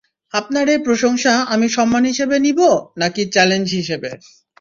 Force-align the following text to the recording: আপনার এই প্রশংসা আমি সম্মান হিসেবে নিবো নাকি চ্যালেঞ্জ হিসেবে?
আপনার 0.33 0.65
এই 0.69 0.81
প্রশংসা 0.87 1.33
আমি 1.53 1.67
সম্মান 1.77 2.03
হিসেবে 2.11 2.35
নিবো 2.45 2.69
নাকি 3.01 3.21
চ্যালেঞ্জ 3.33 3.67
হিসেবে? 3.79 4.09